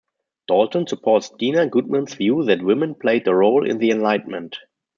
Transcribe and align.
Dalton 0.47 0.87
supports 0.87 1.29
Dena 1.29 1.67
Goodman's 1.67 2.15
view 2.15 2.43
that 2.45 2.63
women 2.63 2.95
played 2.95 3.27
a 3.27 3.35
role 3.35 3.69
in 3.69 3.77
the 3.77 3.91
Enlightenment. 3.91 4.57